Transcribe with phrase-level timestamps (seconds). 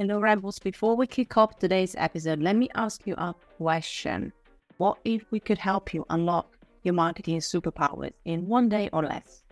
[0.00, 0.60] Hello, Rebels.
[0.60, 4.32] Before we kick off today's episode, let me ask you a question.
[4.76, 9.42] What if we could help you unlock your marketing superpowers in one day or less?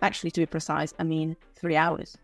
[0.00, 2.16] Actually, to be precise, I mean three hours.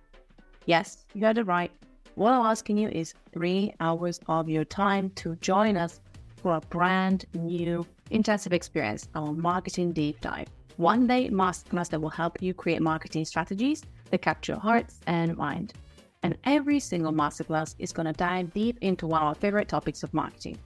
[0.67, 1.73] Yes, you heard it right.
[2.15, 6.01] What I'm asking you is three hours of your time to join us
[6.37, 10.47] for a brand new intensive experience, our marketing deep dive.
[10.77, 13.83] One day masterclass that will help you create marketing strategies
[14.13, 15.75] that capture hearts and mind.
[16.23, 20.03] And every single masterclass is going to dive deep into one of our favorite topics
[20.03, 20.59] of marketing.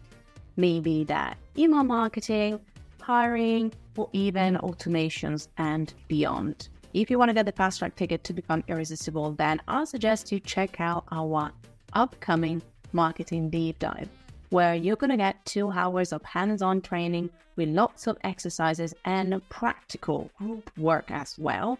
[0.56, 2.60] Maybe that email marketing,
[3.00, 6.68] hiring, or even automations and beyond.
[6.92, 10.30] If you want to get the fast track ticket to become irresistible, then I suggest
[10.32, 11.50] you check out our
[11.92, 12.62] upcoming
[12.92, 14.08] marketing deep dive,
[14.50, 18.94] where you're going to get two hours of hands on training with lots of exercises
[19.04, 21.78] and practical group work as well,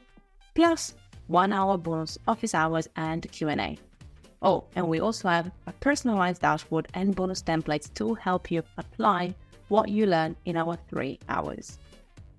[0.54, 0.94] plus
[1.26, 3.78] one hour bonus office hours and Q&A.
[4.42, 9.34] Oh, and we also have a personalized dashboard and bonus templates to help you apply
[9.68, 11.78] what you learn in our three hours.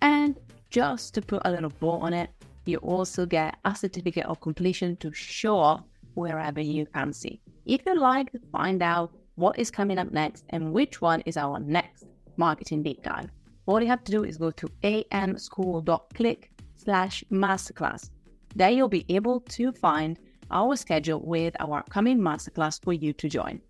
[0.02, 0.36] And
[0.70, 2.30] just to put a little bow on it,
[2.66, 5.84] you also get a certificate of completion to show off
[6.14, 7.42] wherever you fancy.
[7.66, 11.38] If you'd like to find out what is coming up next and which one is
[11.38, 12.06] our next
[12.38, 13.30] marketing deep dive,
[13.66, 18.12] all you have to do is go to amschool.click slash masterclass
[18.56, 20.18] there you'll be able to find
[20.50, 23.62] our schedule with our upcoming masterclass for you to join.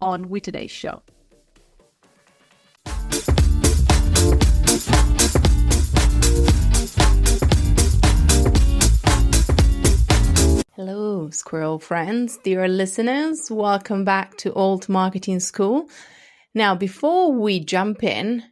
[0.00, 1.02] On with today's show.
[10.74, 13.50] Hello, squirrel friends, dear listeners.
[13.50, 15.88] Welcome back to Alt Marketing School.
[16.54, 18.42] Now, before we jump in,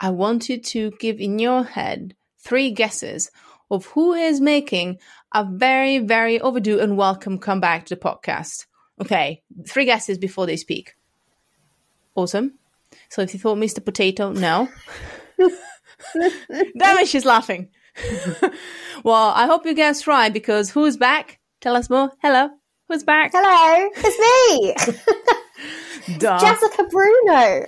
[0.00, 3.30] I want you to give in your head three guesses
[3.70, 4.98] of who is making
[5.34, 8.66] a very, very overdue and welcome comeback to the podcast.
[9.00, 10.94] Okay, three guesses before they speak.
[12.14, 12.54] Awesome.
[13.08, 13.84] So if you thought Mr.
[13.84, 14.68] Potato, no.
[15.38, 17.68] Damn it, she's laughing.
[19.04, 21.38] well, I hope you guessed right because who's back?
[21.60, 22.10] Tell us more.
[22.22, 22.50] Hello.
[22.88, 23.32] Who's back?
[23.34, 24.96] Hello, it's
[26.08, 26.16] me.
[26.18, 26.38] Duh.
[26.38, 27.66] Jessica Bruno.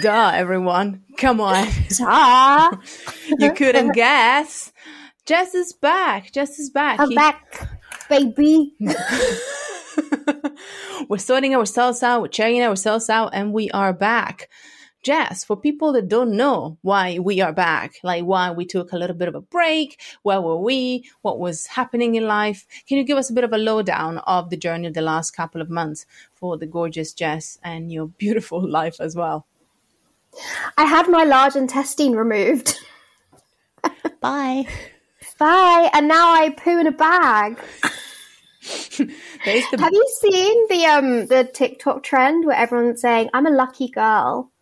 [0.00, 1.02] Duh, everyone.
[1.18, 1.68] Come on.
[1.90, 2.70] Duh.
[3.38, 4.72] you couldn't guess.
[5.24, 6.32] Jess is back.
[6.32, 6.98] Jess is back.
[6.98, 7.68] I'm he- back,
[8.08, 8.74] baby.
[11.08, 14.48] we're sorting ourselves out, we're checking ourselves out, and we are back.
[15.02, 18.96] Jess, for people that don't know why we are back, like why we took a
[18.96, 23.04] little bit of a break, where were we, what was happening in life, can you
[23.04, 25.68] give us a bit of a lowdown of the journey of the last couple of
[25.68, 29.44] months for the gorgeous Jess and your beautiful life as well?
[30.76, 32.78] I had my large intestine removed.
[34.20, 34.66] Bye.
[35.42, 35.90] Bye.
[35.92, 37.58] And now I poo in a bag.
[38.96, 43.88] the- Have you seen the um the TikTok trend where everyone's saying I'm a lucky
[43.88, 44.52] girl?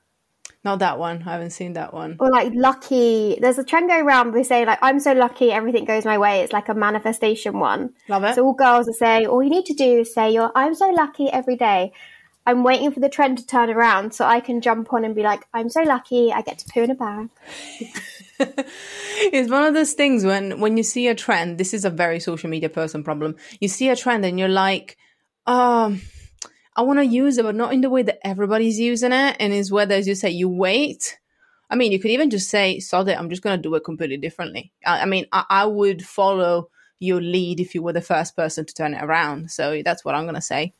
[0.64, 1.22] Not that one.
[1.26, 2.16] I haven't seen that one.
[2.18, 3.36] Or like lucky.
[3.38, 6.16] There's a trend going around where they say like I'm so lucky, everything goes my
[6.16, 6.40] way.
[6.40, 7.92] It's like a manifestation one.
[8.08, 8.34] Love it.
[8.34, 10.88] So all girls are saying all you need to do is say you're I'm so
[10.88, 11.92] lucky every day.
[12.46, 15.22] I'm waiting for the trend to turn around so I can jump on and be
[15.22, 17.28] like, I'm so lucky, I get to poo in a bag.
[19.32, 22.20] it's one of those things when when you see a trend this is a very
[22.20, 23.36] social media person problem.
[23.60, 24.96] You see a trend and you're like
[25.46, 26.00] um
[26.76, 29.36] i want to use it but not in the way that everybody's using it.
[29.38, 31.18] And is whether as you say you wait.
[31.68, 33.84] I mean you could even just say sod it i'm just going to do it
[33.84, 34.72] completely differently.
[34.84, 38.64] I, I mean I, I, would follow your lead if you were the first person
[38.64, 39.50] to turn it around.
[39.50, 40.74] So that's what i'm going to say.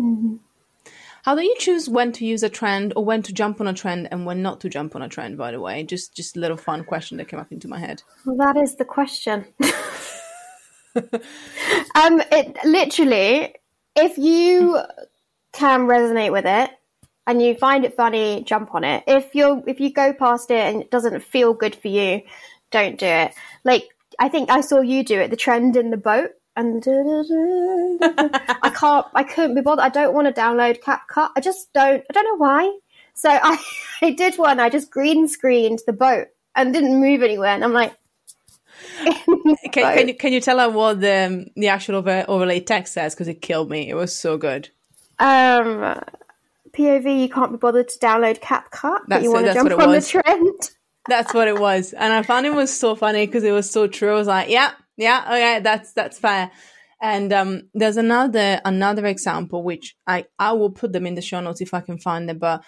[0.00, 0.36] Mm-hmm.
[1.22, 3.72] How do you choose when to use a trend or when to jump on a
[3.72, 5.38] trend and when not to jump on a trend?
[5.38, 8.02] By the way, just just a little fun question that came up into my head.
[8.26, 9.46] Well, that is the question.
[11.94, 13.54] um, it literally,
[13.94, 14.80] if you
[15.52, 16.70] can resonate with it
[17.28, 19.04] and you find it funny, jump on it.
[19.06, 22.22] If you're if you go past it and it doesn't feel good for you,
[22.72, 23.32] don't do it.
[23.62, 25.30] Like I think I saw you do it.
[25.30, 26.84] The trend in the boat and
[28.02, 29.84] I can't, I couldn't be bothered.
[29.84, 31.30] I don't want to download CapCut.
[31.36, 32.78] I just don't, I don't know why.
[33.14, 33.56] So I,
[34.00, 34.60] I did one.
[34.60, 37.50] I just green screened the boat and didn't move anywhere.
[37.50, 37.94] And I'm like,
[39.04, 43.14] can, can, you can you tell her what the the actual over, overlay text says?
[43.14, 43.88] Because it killed me.
[43.88, 44.70] It was so good.
[45.18, 46.00] Um,
[46.72, 50.10] POV, you can't be bothered to download CapCut, but you want to jump on was.
[50.10, 50.70] the trend.
[51.08, 53.86] That's what it was, and I found it was so funny because it was so
[53.86, 54.10] true.
[54.10, 56.50] I was like, yeah, yeah, okay, that's that's fair.
[57.00, 61.40] And um, there's another another example which I I will put them in the show
[61.40, 62.64] notes if I can find them, but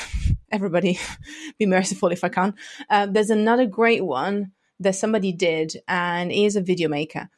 [0.52, 0.98] everybody
[1.58, 2.54] be merciful if I can.
[2.90, 7.28] Uh, there's another great one that somebody did, and he is a video maker,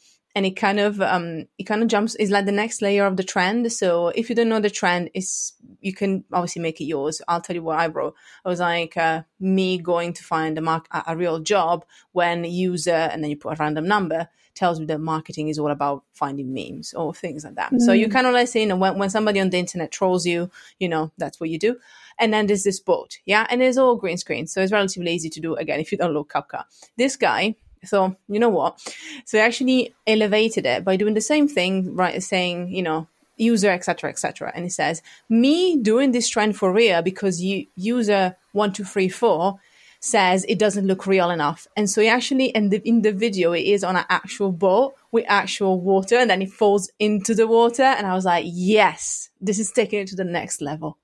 [0.40, 3.18] and it kind of um it kind of jumps is like the next layer of
[3.18, 3.70] the trend.
[3.70, 5.52] So if you don't know the trend is
[5.82, 7.20] you can obviously make it yours.
[7.28, 8.14] I'll tell you what i wrote.
[8.42, 12.90] I was like uh, me going to find a, mark, a real job when user
[13.12, 16.54] and then you put a random number tells me that marketing is all about finding
[16.54, 17.70] memes or things like that.
[17.70, 17.80] Mm.
[17.82, 20.24] so you kind of like say you know when, when somebody on the internet trolls
[20.24, 21.76] you you know that's what you do.
[22.18, 23.46] And then there's this boat yeah?
[23.50, 25.54] And it's all green screen so it's relatively easy to do.
[25.56, 26.64] Again if you don't look CapCut.
[26.96, 28.80] This guy so you know what?
[29.24, 32.22] So I actually elevated it by doing the same thing, right?
[32.22, 34.52] Saying, you know, user, etc., etc.
[34.54, 39.08] And it says, me doing this trend for real because you user one, two, three,
[39.08, 39.58] four
[40.00, 41.66] says it doesn't look real enough.
[41.76, 44.94] And so he actually in the in the video it is on an actual boat
[45.12, 47.82] with actual water and then it falls into the water.
[47.82, 50.96] And I was like, yes, this is taking it to the next level.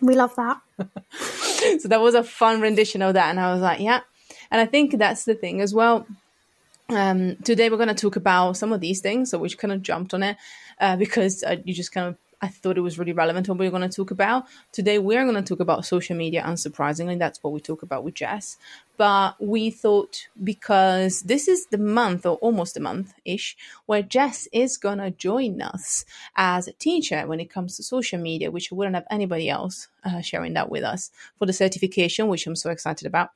[0.00, 0.60] We love that.
[1.80, 3.30] so that was a fun rendition of that.
[3.30, 4.00] And I was like, yeah,
[4.50, 6.06] and I think that's the thing as well.
[6.90, 9.82] Um, today we're going to talk about some of these things, so we kind of
[9.82, 10.36] jumped on it
[10.80, 13.66] uh, because uh, you just kind of I thought it was really relevant what we
[13.66, 14.46] are going to talk about.
[14.70, 17.18] Today, we're going to talk about social media, unsurprisingly.
[17.18, 18.56] That's what we talk about with Jess.
[18.96, 23.56] But we thought because this is the month, or almost a month ish,
[23.86, 26.04] where Jess is going to join us
[26.36, 29.88] as a teacher when it comes to social media, which we wouldn't have anybody else
[30.04, 33.30] uh, sharing that with us for the certification, which I'm so excited about.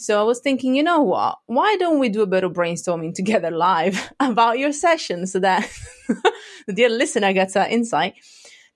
[0.00, 1.40] So I was thinking, you know what?
[1.46, 5.68] Why don't we do a bit of brainstorming together live about your session so that
[6.68, 8.14] the dear listener gets that insight?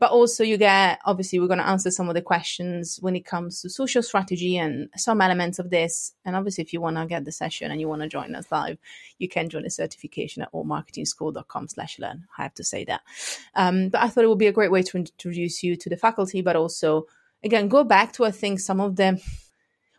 [0.00, 3.24] But also, you get obviously, we're going to answer some of the questions when it
[3.24, 6.12] comes to social strategy and some elements of this.
[6.24, 8.50] And obviously, if you want to get the session and you want to join us
[8.50, 8.78] live,
[9.20, 12.26] you can join the certification at altmarketingschool.com slash learn.
[12.36, 13.02] I have to say that.
[13.54, 15.96] Um, but I thought it would be a great way to introduce you to the
[15.96, 17.06] faculty, but also,
[17.44, 19.22] again, go back to, I think, some of the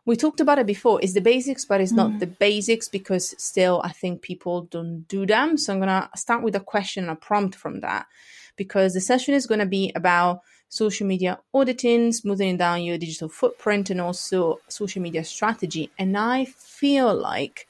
[0.05, 0.99] we talked about it before.
[1.01, 1.97] It's the basics but it's mm.
[1.97, 5.57] not the basics because still i think people don't do them.
[5.57, 8.07] So i'm going to start with a question and a prompt from that
[8.55, 13.29] because the session is going to be about social media auditing smoothing down your digital
[13.29, 15.91] footprint and also social media strategy.
[15.97, 17.67] And i feel like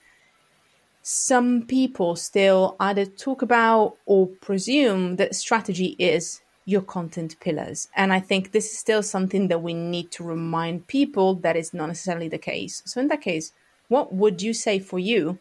[1.04, 7.90] some people still either talk about or presume that strategy is your content pillars.
[7.96, 11.74] And I think this is still something that we need to remind people that is
[11.74, 12.82] not necessarily the case.
[12.86, 13.54] So, in that case,
[13.90, 15.40] what would you say for you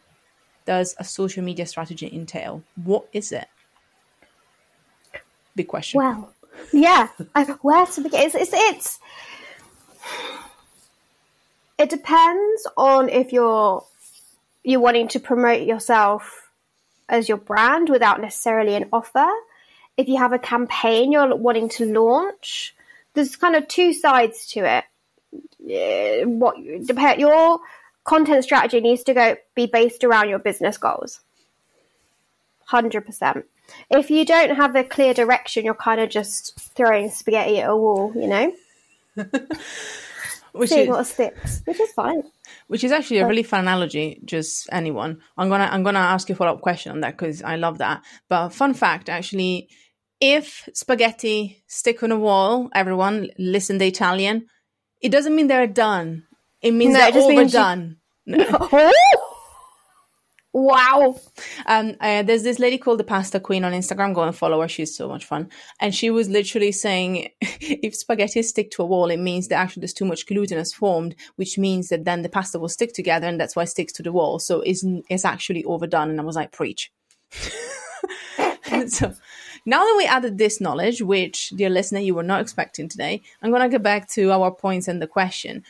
[0.65, 2.63] does a social media strategy entail?
[2.75, 3.47] What is it?
[5.55, 5.99] Big question.
[5.99, 6.33] Well,
[6.71, 8.21] yeah, I, where to begin?
[8.21, 8.99] It's, it's, it's
[11.77, 13.85] it depends on if you're
[14.63, 16.49] you're wanting to promote yourself
[17.09, 19.29] as your brand without necessarily an offer
[19.97, 22.75] if you have a campaign you're wanting to launch,
[23.13, 24.83] there's kind of two sides to it.
[25.63, 27.59] Uh, what your
[28.03, 31.21] content strategy needs to go be based around your business goals.
[32.65, 33.45] Hundred percent.
[33.89, 37.75] If you don't have a clear direction, you're kind of just throwing spaghetti at a
[37.75, 38.53] wall, you know.
[40.53, 42.23] which Seeing is, what sticks, which is fine.
[42.67, 44.19] Which is actually a really fun analogy.
[44.25, 47.41] Just anyone, I'm gonna I'm gonna ask you a follow up question on that because
[47.41, 48.03] I love that.
[48.27, 49.69] But fun fact, actually,
[50.23, 54.47] if spaghetti stick on a wall, everyone listen the Italian,
[55.01, 56.23] it doesn't mean they're done.
[56.61, 57.97] It means no, they're it overdone.
[58.25, 58.93] Means you...
[60.53, 61.19] wow.
[61.65, 64.15] Um, uh, there's this lady called the Pasta Queen on Instagram.
[64.15, 64.69] Go and follow her.
[64.69, 65.49] She's so much fun.
[65.81, 69.81] And she was literally saying, if spaghetti stick to a wall, it means that actually
[69.81, 73.27] there's too much gluten has formed, which means that then the pasta will stick together,
[73.27, 74.39] and that's why it sticks to the wall.
[74.39, 76.11] So it's it's actually overdone.
[76.11, 76.93] And I was like, preach.
[78.87, 79.13] so
[79.65, 83.49] now that we added this knowledge, which, dear listener, you were not expecting today, I'm
[83.49, 85.63] going to get back to our points and the question.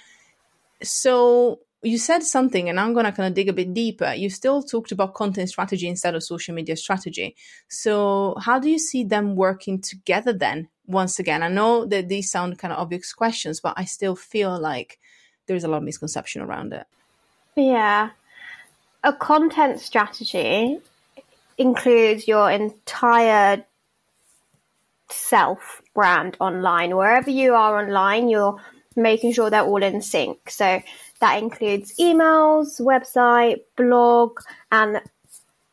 [0.81, 4.13] So, you said something, and I'm going to kind of dig a bit deeper.
[4.13, 7.35] You still talked about content strategy instead of social media strategy.
[7.67, 10.69] So, how do you see them working together then?
[10.87, 14.57] Once again, I know that these sound kind of obvious questions, but I still feel
[14.59, 14.99] like
[15.45, 16.87] there's a lot of misconception around it.
[17.55, 18.11] Yeah.
[19.03, 20.79] A content strategy
[21.57, 23.65] includes your entire
[25.13, 26.95] self brand online.
[26.95, 28.59] Wherever you are online, you're
[28.95, 30.49] making sure they're all in sync.
[30.49, 30.81] So
[31.19, 34.39] that includes emails, website, blog,
[34.71, 35.01] and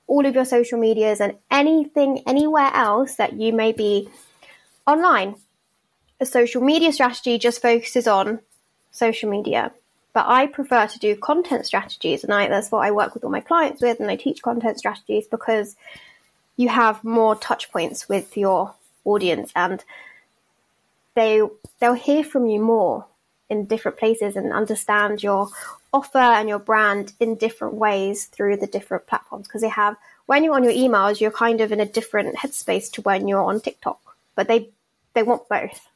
[0.06, 4.08] all of your social medias and anything anywhere else that you may be
[4.86, 5.36] online.
[6.20, 8.40] A social media strategy just focuses on
[8.90, 9.72] social media.
[10.12, 13.30] But I prefer to do content strategies, and I, that's what I work with all
[13.30, 15.76] my clients with, and I teach content strategies because
[16.56, 19.84] you have more touch points with your audience and
[21.14, 21.42] they
[21.78, 23.06] they'll hear from you more
[23.48, 25.48] in different places and understand your
[25.92, 29.96] offer and your brand in different ways through the different platforms because they have
[30.30, 33.42] when you're on your emails, you're kind of in a different headspace to when you're
[33.42, 33.98] on TikTok.
[34.36, 34.68] But they
[35.12, 35.88] they want both.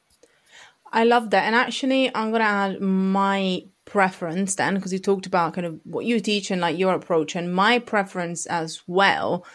[0.91, 1.45] I love that.
[1.45, 5.79] And actually, I'm going to add my preference then, because you talked about kind of
[5.85, 7.33] what you teach and like your approach.
[7.37, 9.45] And my preference as well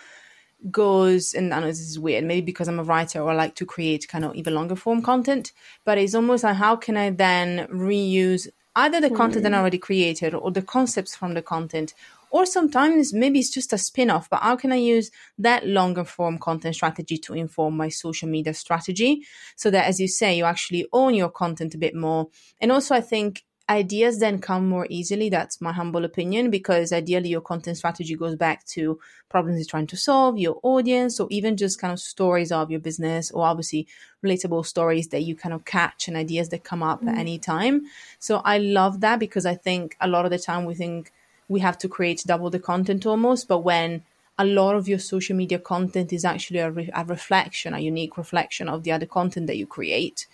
[0.71, 3.55] goes, and I know this is weird, maybe because I'm a writer or I like
[3.57, 5.53] to create kind of even longer form content,
[5.85, 9.61] but it's almost like how can I then reuse either the content that I hmm.
[9.61, 11.95] already created or the concepts from the content?
[12.33, 16.39] Or sometimes maybe it's just a spin-off but how can i use that longer form
[16.39, 19.27] content strategy to inform my social media strategy
[19.57, 22.29] so that as you say you actually own your content a bit more?
[22.61, 27.29] And also i think ideas then come more easily that's my humble opinion because ideally
[27.29, 28.99] your content strategy goes back to
[29.29, 32.81] problems you're trying to solve your audience or even just kind of stories of your
[32.81, 33.87] business or obviously
[34.25, 37.09] relatable stories that you kind of catch and ideas that come up mm.
[37.09, 37.83] at any time
[38.19, 41.13] so i love that because i think a lot of the time we think
[41.51, 43.49] we have to create double the content almost.
[43.49, 44.05] But when
[44.39, 48.17] a lot of your social media content is actually a, re- a reflection, a unique
[48.17, 50.29] reflection of the other content that you create,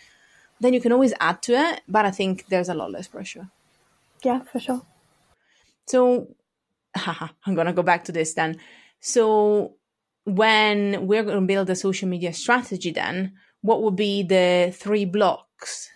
[0.61, 1.83] then you can always add to it.
[1.89, 3.49] But I think there's a lot less pressure.
[4.23, 4.83] Yeah, for sure.
[5.87, 6.29] So,
[6.97, 8.59] haha, I'm going to go back to this then.
[9.01, 9.75] So,
[10.25, 15.05] when we're going to build a social media strategy, then what would be the three
[15.05, 15.47] blocks?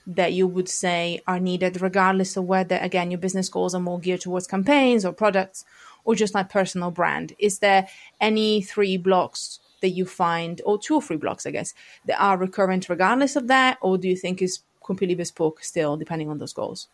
[0.07, 4.01] that you would say are needed, regardless of whether, again, your business goals are more
[4.01, 5.65] geared towards campaigns or products
[6.05, 7.35] or just like personal brand?
[7.39, 7.89] Is there
[8.21, 11.75] any three blocks that you find, or two or three blocks, I guess,
[12.07, 13.79] that are recurrent regardless of that?
[13.81, 16.89] Or do you think is completely bespoke still, depending on those goals?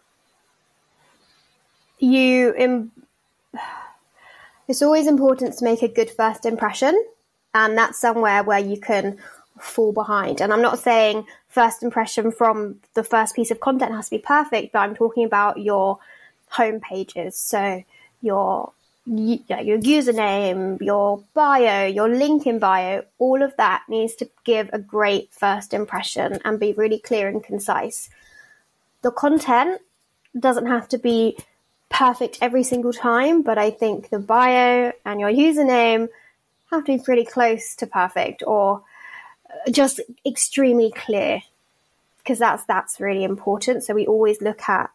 [1.99, 2.93] You, Im-
[4.69, 7.03] it's always important to make a good first impression.
[7.55, 9.19] And that's somewhere where you can
[9.59, 10.43] fall behind.
[10.43, 14.23] And I'm not saying first impression from the first piece of content has to be
[14.23, 15.99] perfect, but I'm talking about your
[16.51, 17.35] home pages.
[17.39, 17.83] So
[18.21, 18.73] your
[19.07, 24.79] your username, your bio, your link in bio, all of that needs to give a
[24.79, 28.11] great first impression and be really clear and concise.
[29.03, 29.81] The content
[30.39, 31.39] doesn't have to be
[31.89, 36.09] perfect every single time, but I think the bio and your username
[36.73, 38.83] have to be pretty close to perfect or
[39.49, 41.43] uh, just extremely clear
[42.19, 43.85] because that's that's really important.
[43.85, 44.91] So we always look at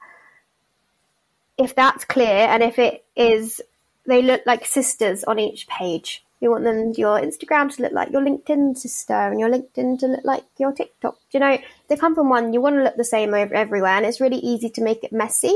[1.58, 3.62] if that's clear and if it is
[4.05, 6.24] they look like sisters on each page.
[6.39, 10.08] You want them your Instagram to look like your LinkedIn sister and your LinkedIn to
[10.08, 11.17] look like your TikTok.
[11.31, 14.05] You know, they come from one, you want to look the same over everywhere and
[14.05, 15.55] it's really easy to make it messy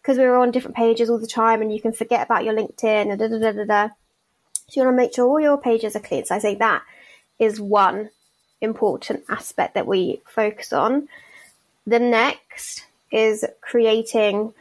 [0.00, 3.10] because we're on different pages all the time and you can forget about your LinkedIn
[3.10, 3.88] and da da da da da.
[4.68, 6.24] So you want to make sure all your pages are clean.
[6.24, 6.82] So I say that
[7.38, 8.10] is one
[8.60, 11.08] important aspect that we focus on.
[11.86, 14.54] The next is creating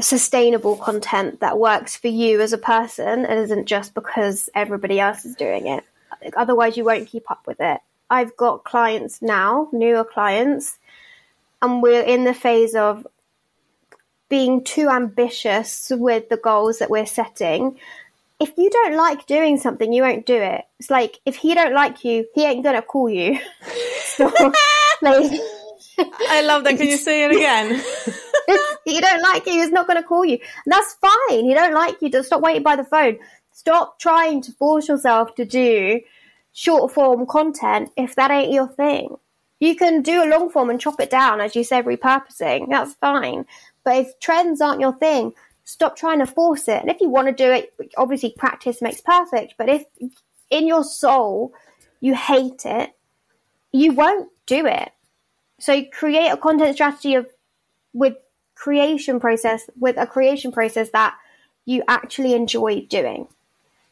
[0.00, 5.24] sustainable content that works for you as a person and isn't just because everybody else
[5.24, 5.84] is doing it.
[6.36, 7.80] Otherwise, you won't keep up with it.
[8.10, 10.78] I've got clients now, newer clients,
[11.62, 13.06] and we're in the phase of
[14.28, 17.78] being too ambitious with the goals that we're setting
[18.40, 20.64] if you don't like doing something, you won't do it.
[20.78, 23.38] It's like if he don't like you, he ain't gonna call you.
[24.04, 24.30] so,
[25.02, 25.40] like,
[25.98, 26.76] I love that.
[26.76, 27.82] Can you say it again?
[28.84, 30.38] he don't like you, he's not gonna call you.
[30.38, 31.44] And that's fine.
[31.44, 32.10] He don't like you.
[32.10, 33.18] Just stop waiting by the phone.
[33.52, 36.00] Stop trying to force yourself to do
[36.52, 39.16] short form content if that ain't your thing.
[39.60, 42.68] You can do a long form and chop it down, as you said, repurposing.
[42.68, 43.46] That's fine.
[43.84, 45.32] But if trends aren't your thing,
[45.64, 46.82] stop trying to force it.
[46.82, 49.54] And if you want to do it, obviously practice makes perfect.
[49.56, 49.84] But if
[50.50, 51.52] in your soul
[52.00, 52.92] you hate it,
[53.72, 54.90] you won't do it.
[55.58, 57.26] So create a content strategy of
[57.92, 58.14] with
[58.54, 61.14] creation process with a creation process that
[61.64, 63.28] you actually enjoy doing.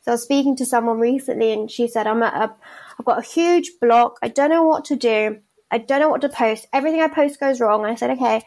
[0.03, 2.55] So I was speaking to someone recently and she said, I'm at a,
[2.99, 4.19] I've got a huge block.
[4.23, 5.39] I don't know what to do.
[5.71, 6.67] I don't know what to post.
[6.73, 7.83] Everything I post goes wrong.
[7.83, 8.43] And I said, okay,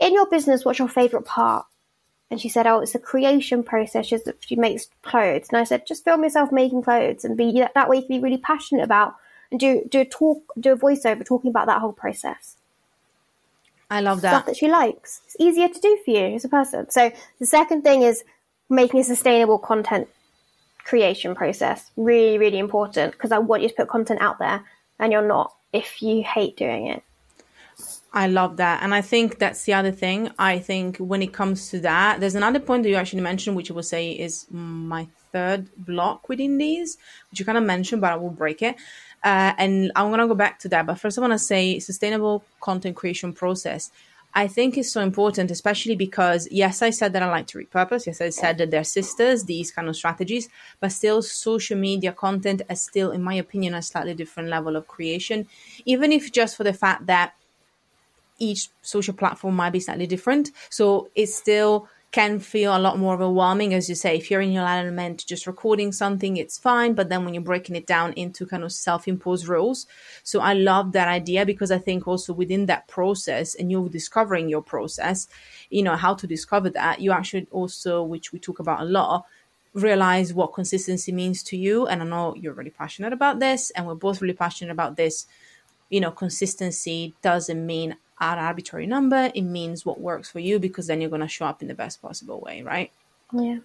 [0.00, 1.66] in your business, what's your favorite part?
[2.30, 4.06] And she said, "Oh, it's the creation process.
[4.06, 7.88] She, she makes clothes." And I said, "Just film yourself making clothes, and be that
[7.88, 9.14] way you can be really passionate about
[9.50, 12.56] and do do a talk, do a voiceover talking about that whole process."
[13.88, 15.20] I love that stuff that she likes.
[15.26, 16.90] It's easier to do for you as a person.
[16.90, 18.24] So the second thing is
[18.68, 20.08] making a sustainable content
[20.84, 21.90] creation process.
[21.96, 24.64] Really, really important because I want you to put content out there,
[24.98, 27.02] and you're not if you hate doing it.
[28.12, 28.82] I love that.
[28.82, 30.30] And I think that's the other thing.
[30.38, 33.70] I think when it comes to that, there's another point that you actually mentioned, which
[33.70, 36.96] I will say is my third block within these,
[37.30, 38.76] which you kind of mentioned, but I will break it.
[39.24, 40.86] Uh, and I'm to go back to that.
[40.86, 43.90] But first, I want to say sustainable content creation process.
[44.34, 48.06] I think is so important, especially because yes, I said that I like to repurpose.
[48.06, 52.60] Yes, I said that they're sisters, these kind of strategies, but still social media content
[52.68, 55.48] is still, in my opinion, a slightly different level of creation.
[55.86, 57.32] Even if just for the fact that
[58.38, 60.50] each social platform might be slightly different.
[60.68, 64.16] So it's still can feel a lot more overwhelming as you say.
[64.16, 66.94] If you're in your element just recording something it's fine.
[66.94, 69.86] But then when you're breaking it down into kind of self-imposed rules.
[70.30, 74.48] So i love that idea because i think also within that process and you're discovering
[74.48, 75.28] your process
[75.68, 79.26] you know how to discover that you actually also which we talk about a lot
[79.74, 81.86] realize what consistency means to you.
[81.86, 85.26] And i know you're really passionate about this and we're both really passionate about this.
[85.90, 89.30] You know consistency doesn't mean an arbitrary number.
[89.34, 91.74] It means what works for you because then you're going to show up in the
[91.74, 92.90] best possible way, right?
[93.32, 93.58] Yeah.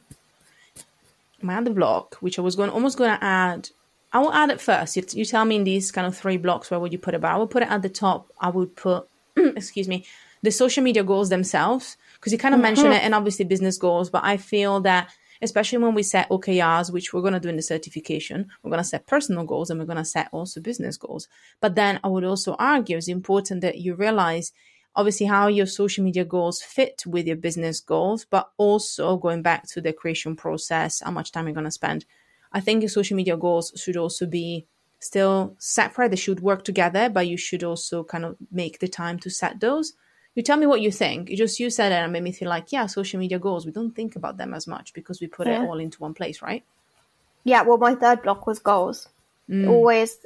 [1.41, 3.69] My other block, which I was going almost going to add,
[4.13, 4.95] I will add it first.
[4.95, 7.21] You, you tell me in these kind of three blocks where would you put it,
[7.21, 8.27] but I will put it at the top.
[8.39, 10.05] I would put, excuse me,
[10.43, 12.63] the social media goals themselves because you kind of mm-hmm.
[12.63, 15.09] mention it and obviously business goals, but I feel that
[15.41, 18.49] especially when we set OKRs, which we're going to do in the certification.
[18.61, 21.27] We're going to set personal goals and we're going to set also business goals.
[21.59, 24.51] But then I would also argue it's important that you realize
[24.95, 29.67] obviously how your social media goals fit with your business goals, but also going back
[29.69, 32.05] to the creation process, how much time you're going to spend.
[32.51, 34.67] I think your social media goals should also be
[34.99, 36.09] still separate.
[36.09, 39.59] They should work together, but you should also kind of make the time to set
[39.59, 39.93] those
[40.35, 41.29] you tell me what you think.
[41.29, 43.65] You just you said it and made me feel like, yeah, social media goals.
[43.65, 45.63] We don't think about them as much because we put yeah.
[45.63, 46.63] it all into one place, right?
[47.43, 47.63] Yeah.
[47.63, 49.09] Well, my third block was goals.
[49.49, 49.69] Mm.
[49.69, 50.17] Always,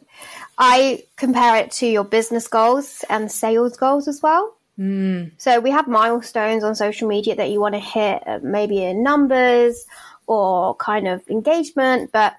[0.57, 4.55] I compare it to your business goals and sales goals as well.
[4.77, 5.31] Mm.
[5.38, 9.01] So we have milestones on social media that you want to hit, uh, maybe in
[9.01, 9.85] numbers
[10.27, 12.12] or kind of engagement.
[12.12, 12.35] But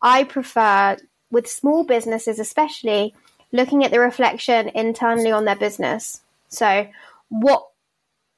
[0.00, 0.98] I prefer
[1.30, 3.14] with small businesses, especially
[3.50, 6.20] looking at the reflection internally on their business.
[6.48, 6.88] So
[7.28, 7.66] what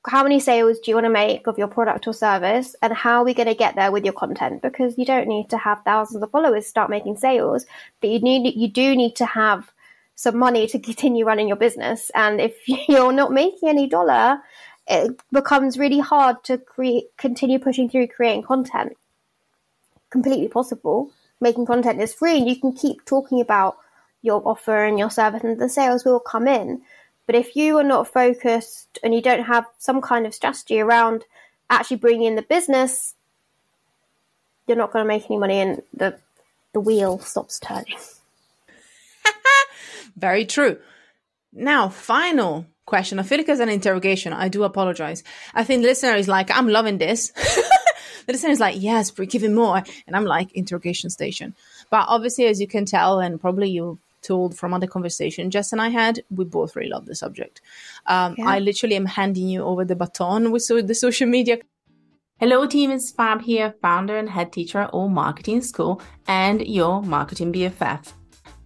[0.09, 3.19] how many sales do you want to make of your product or service and how
[3.19, 4.63] are we going to get there with your content?
[4.63, 7.67] Because you don't need to have thousands of followers start making sales
[8.01, 9.73] but you need you do need to have
[10.15, 12.11] some money to continue running your business.
[12.15, 12.57] And if
[12.89, 14.41] you're not making any dollar
[14.87, 18.97] it becomes really hard to create continue pushing through creating content.
[20.11, 21.11] Completely possible.
[21.41, 23.79] Making content is free and you can keep talking about
[24.23, 26.83] your offer and your service and the sales will come in
[27.31, 31.25] but if you are not focused and you don't have some kind of strategy around
[31.71, 33.15] actually bringing in the business,
[34.67, 36.19] you're not going to make any money and the,
[36.73, 37.99] the wheel stops turning.
[40.17, 40.79] Very true.
[41.53, 43.21] Now, final question.
[43.21, 44.33] I feel like it's an interrogation.
[44.33, 45.23] I do apologize.
[45.55, 47.29] I think the listener is like, I'm loving this.
[48.27, 49.85] the listener is like, yes, we're giving more.
[50.09, 51.55] And I'm like, interrogation station.
[51.91, 55.81] But obviously, as you can tell, and probably you told from other conversation Jess and
[55.81, 57.61] I had, we both really love the subject.
[58.07, 58.49] Um, yeah.
[58.49, 61.59] I literally am handing you over the baton with so, the social media.
[62.39, 62.91] Hello, team.
[62.91, 68.13] It's Fab here, founder and head teacher at Alt Marketing School and your marketing BFF.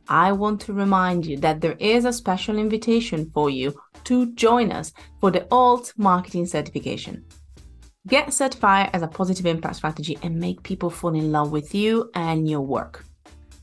[0.08, 4.70] I want to remind you that there is a special invitation for you to join
[4.70, 7.24] us for the Alt Marketing Certification.
[8.06, 12.10] Get certified as a positive impact strategy and make people fall in love with you
[12.14, 13.04] and your work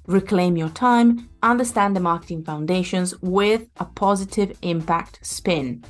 [0.07, 5.83] reclaim your time, understand the marketing foundations with a positive impact spin.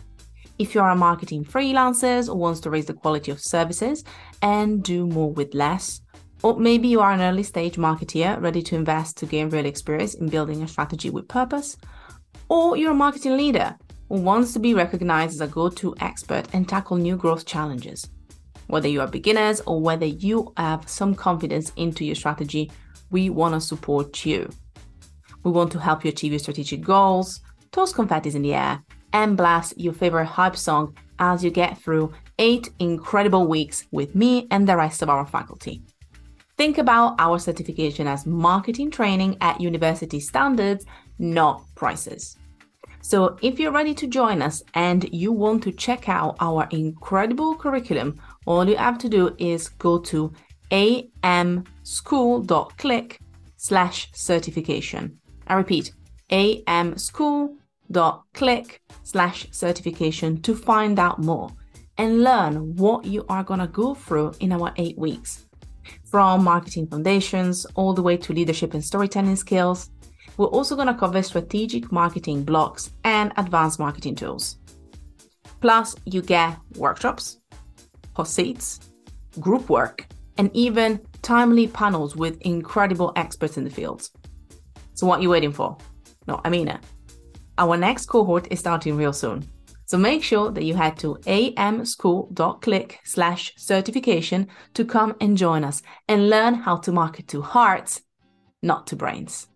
[0.59, 4.03] If you are a marketing freelancer or wants to raise the quality of services
[4.41, 6.01] and do more with less,
[6.43, 10.15] or maybe you are an early stage marketeer ready to invest to gain real experience
[10.15, 11.77] in building a strategy with purpose,
[12.49, 13.75] or you're a marketing leader
[14.09, 18.09] who wants to be recognized as a go to expert and tackle new growth challenges.
[18.67, 22.71] Whether you are beginners or whether you have some confidence into your strategy
[23.11, 24.49] we want to support you.
[25.43, 29.37] We want to help you achieve your strategic goals, toss confettis in the air, and
[29.37, 34.67] blast your favorite hype song as you get through eight incredible weeks with me and
[34.67, 35.83] the rest of our faculty.
[36.57, 40.85] Think about our certification as marketing training at university standards,
[41.19, 42.37] not prices.
[43.03, 47.55] So, if you're ready to join us and you want to check out our incredible
[47.55, 50.31] curriculum, all you have to do is go to
[50.71, 53.19] amschool.click
[53.57, 55.17] slash certification.
[55.47, 55.91] I repeat,
[56.31, 61.49] amschool.click slash certification to find out more
[61.97, 65.45] and learn what you are going to go through in our eight weeks.
[66.05, 69.91] From marketing foundations all the way to leadership and storytelling skills,
[70.37, 74.57] we're also going to cover strategic marketing blocks and advanced marketing tools.
[75.59, 77.39] Plus, you get workshops,
[78.15, 78.79] hot seats,
[79.39, 80.07] group work,
[80.37, 84.11] and even timely panels with incredible experts in the fields.
[84.93, 85.77] So, what are you waiting for?
[86.27, 86.79] No, I mean it.
[87.57, 89.47] Our next cohort is starting real soon.
[89.85, 95.83] So make sure that you head to amschool.click slash certification to come and join us
[96.07, 98.01] and learn how to market to hearts,
[98.63, 99.50] not to brains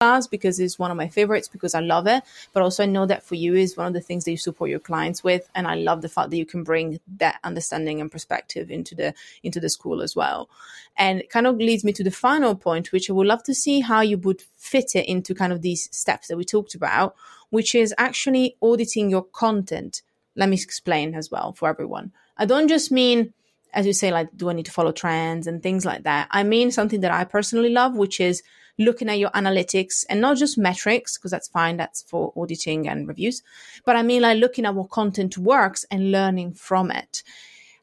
[0.00, 2.22] class because it's one of my favorites because I love it.
[2.52, 4.70] But also I know that for you is one of the things that you support
[4.70, 5.50] your clients with.
[5.56, 9.12] And I love the fact that you can bring that understanding and perspective into the
[9.42, 10.48] into the school as well.
[10.96, 13.54] And it kind of leads me to the final point, which I would love to
[13.54, 17.16] see how you would fit it into kind of these steps that we talked about,
[17.50, 20.02] which is actually auditing your content.
[20.36, 22.12] Let me explain as well for everyone.
[22.36, 23.34] I don't just mean
[23.74, 26.28] as you say, like, do I need to follow trends and things like that?
[26.30, 28.42] I mean something that I personally love, which is
[28.78, 31.76] looking at your analytics and not just metrics, because that's fine.
[31.76, 33.42] That's for auditing and reviews.
[33.84, 37.22] But I mean like looking at what content works and learning from it.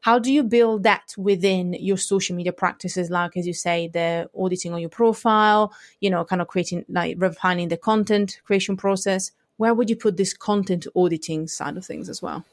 [0.00, 3.10] How do you build that within your social media practices?
[3.10, 7.16] Like, as you say, the auditing on your profile, you know, kind of creating, like
[7.18, 9.32] refining the content creation process.
[9.56, 12.44] Where would you put this content auditing side of things as well?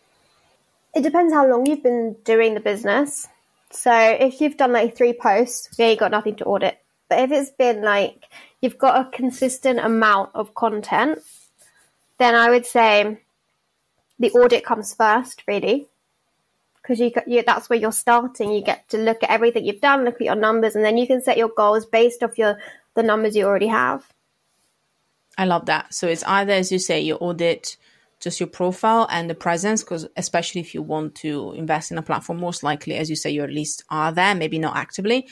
[0.95, 3.27] It depends how long you've been doing the business.
[3.69, 6.82] So if you've done like three posts, yeah, you got nothing to audit.
[7.13, 8.27] But if it's been like
[8.59, 11.19] you've got a consistent amount of content,
[12.17, 13.19] then I would say
[14.17, 15.85] the audit comes first, really,
[16.81, 18.51] because you, you that's where you're starting.
[18.51, 21.05] You get to look at everything you've done, look at your numbers, and then you
[21.05, 22.57] can set your goals based off your
[22.95, 24.11] the numbers you already have.
[25.37, 25.93] I love that.
[25.93, 27.77] So it's either, as you say, your audit
[28.21, 32.01] just your profile and the presence, because especially if you want to invest in a
[32.01, 35.27] platform, most likely, as you say, you at least are there, maybe not actively.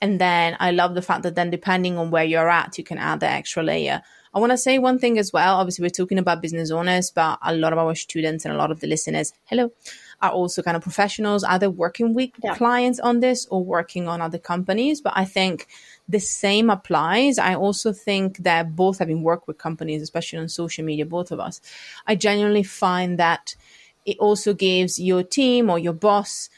[0.00, 2.98] And then I love the fact that then depending on where you're at, you can
[2.98, 4.02] add the extra layer.
[4.34, 5.56] I want to say one thing as well.
[5.56, 8.70] Obviously, we're talking about business owners, but a lot of our students and a lot
[8.70, 9.72] of the listeners, hello,
[10.20, 12.54] are also kind of professionals, either working with yeah.
[12.54, 15.00] clients on this or working on other companies.
[15.00, 15.66] But I think
[16.08, 17.38] the same applies.
[17.38, 21.40] I also think that both having worked with companies, especially on social media, both of
[21.40, 21.60] us,
[22.06, 23.56] I genuinely find that
[24.04, 26.48] it also gives your team or your boss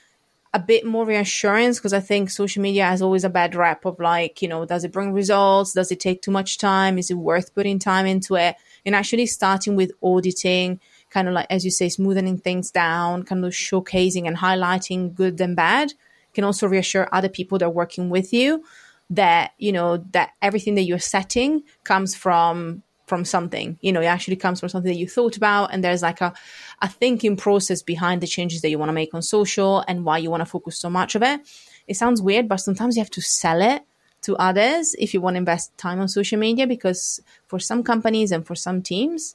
[0.52, 4.00] a bit more reassurance because I think social media has always a bad rap of
[4.00, 5.74] like, you know, does it bring results?
[5.74, 6.98] Does it take too much time?
[6.98, 8.56] Is it worth putting time into it?
[8.84, 13.44] And actually starting with auditing, kind of like, as you say, smoothing things down, kind
[13.44, 15.92] of showcasing and highlighting good and bad
[16.34, 18.64] can also reassure other people that are working with you
[19.10, 23.76] that, you know, that everything that you're setting comes from from something.
[23.82, 26.32] You know, it actually comes from something that you thought about, and there's like a,
[26.80, 30.16] a thinking process behind the changes that you want to make on social and why
[30.16, 31.40] you want to focus so much of it.
[31.88, 33.82] It sounds weird, but sometimes you have to sell it
[34.22, 38.30] to others if you want to invest time on social media because for some companies
[38.30, 39.34] and for some teams,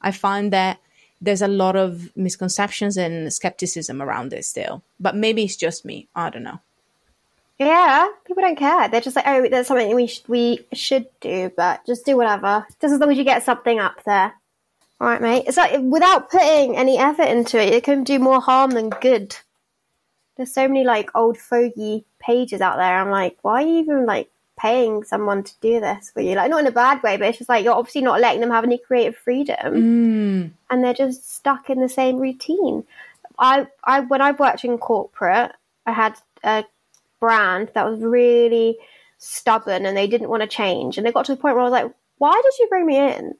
[0.00, 0.78] I find that
[1.20, 4.82] there's a lot of misconceptions and skepticism around it still.
[5.00, 6.08] But maybe it's just me.
[6.14, 6.60] I don't know.
[7.58, 8.88] Yeah, people don't care.
[8.88, 12.66] They're just like, oh, there's something we sh- we should do, but just do whatever.
[12.80, 14.34] Just as long as you get something up there.
[15.00, 15.44] All right, mate.
[15.46, 19.36] It's like without putting any effort into it, it can do more harm than good.
[20.36, 23.00] There's so many like old fogey pages out there.
[23.00, 26.34] I'm like, why are you even like paying someone to do this for you?
[26.34, 28.50] Like, not in a bad way, but it's just like you're obviously not letting them
[28.50, 30.50] have any creative freedom, mm.
[30.68, 32.84] and they're just stuck in the same routine.
[33.38, 35.52] I, I, when I've worked in corporate,
[35.86, 36.64] I had a
[37.20, 38.78] brand that was really
[39.18, 40.96] stubborn and they didn't want to change.
[40.96, 42.96] And they got to the point where I was like, why did you bring me
[42.96, 43.34] in?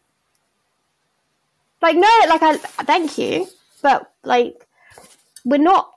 [1.83, 3.47] Like, no, like, I thank you,
[3.83, 4.67] but like,
[5.45, 5.93] we're not,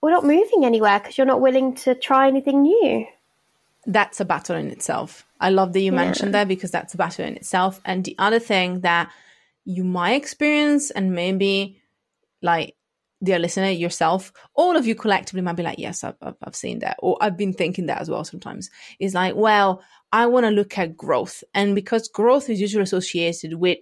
[0.00, 3.06] we're not moving anywhere because you're not willing to try anything new.
[3.86, 5.26] That's a battle in itself.
[5.40, 6.04] I love that you yeah.
[6.04, 7.80] mentioned that because that's a battle in itself.
[7.84, 9.10] And the other thing that
[9.64, 11.80] you might experience, and maybe
[12.40, 12.74] like
[13.22, 16.96] dear listener, yourself, all of you collectively might be like, yes, I've, I've seen that.
[17.00, 18.70] Or I've been thinking that as well sometimes.
[18.98, 19.82] Is like, well,
[20.12, 21.42] I want to look at growth.
[21.54, 23.78] And because growth is usually associated with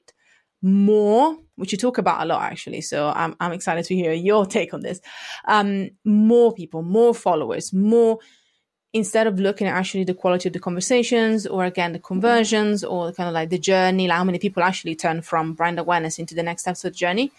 [0.62, 2.80] more, which you talk about a lot actually.
[2.82, 5.00] So I'm, I'm excited to hear your take on this.
[5.46, 8.18] Um, more people, more followers, more,
[8.92, 13.12] instead of looking at actually the quality of the conversations or again the conversions or
[13.12, 16.34] kind of like the journey, like how many people actually turn from brand awareness into
[16.34, 17.32] the next steps of the journey.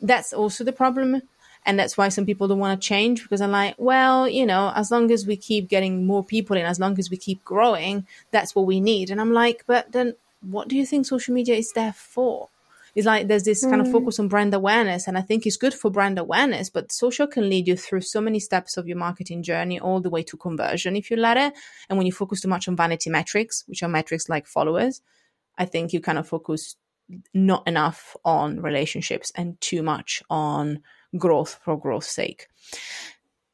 [0.00, 1.22] That's also the problem
[1.66, 4.72] and that's why some people don't want to change because I'm like, well, you know,
[4.74, 8.06] as long as we keep getting more people in, as long as we keep growing,
[8.30, 9.10] that's what we need.
[9.10, 12.48] And I'm like, but then what do you think social media is there for?
[12.94, 13.92] It's like there's this kind of mm.
[13.92, 17.48] focus on brand awareness, and I think it's good for brand awareness, but social can
[17.48, 20.96] lead you through so many steps of your marketing journey all the way to conversion
[20.96, 21.52] if you let it.
[21.88, 25.00] And when you focus too much on vanity metrics, which are metrics like followers,
[25.56, 26.76] I think you kind of focus
[27.32, 30.80] not enough on relationships and too much on
[31.16, 32.48] growth for growth's sake.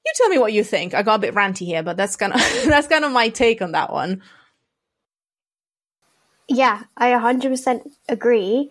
[0.05, 0.95] You tell me what you think.
[0.95, 3.63] I got a bit ranty here, but that's kind of that's kind of my take
[3.63, 4.23] on that one.
[6.49, 8.71] Yeah, I 100% agree.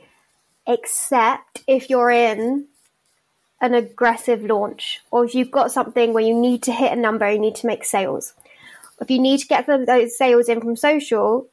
[0.68, 2.68] except if you're in
[3.62, 7.30] an aggressive launch or if you've got something where you need to hit a number,
[7.32, 8.34] you need to make sales.
[9.02, 11.48] If you need to get those sales in from social,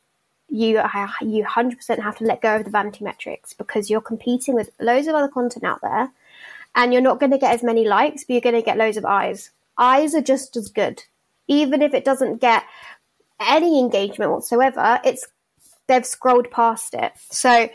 [0.48, 0.80] you
[1.22, 5.06] you 100% have to let go of the vanity metrics because you're competing with loads
[5.06, 6.10] of other content out there
[6.74, 8.96] and you're not going to get as many likes, but you're going to get loads
[8.96, 9.50] of eyes.
[9.78, 11.04] Eyes are just as good.
[11.48, 12.64] Even if it doesn't get
[13.40, 15.26] any engagement whatsoever, it's
[15.86, 17.12] they've scrolled past it.
[17.30, 17.68] So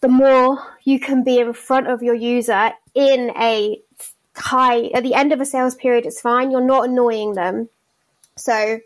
[0.00, 3.80] the more you can be in front of your user in a
[4.36, 6.50] high at the end of a sales period, it's fine.
[6.50, 7.70] You're not annoying them.
[8.36, 8.80] So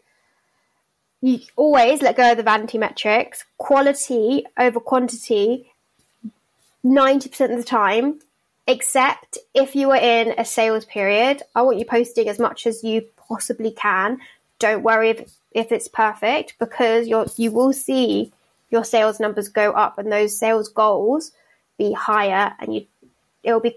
[1.21, 5.73] you always let go of the vanity metrics, quality over quantity
[6.85, 8.21] 90% of the time,
[8.71, 11.43] except if you are in a sales period.
[11.55, 14.19] I want you posting as much as you possibly can.
[14.61, 18.33] Don't worry if, if it's perfect because you're, you will see
[18.71, 21.33] your sales numbers go up and those sales goals
[21.79, 22.87] be higher and you
[23.43, 23.77] it will be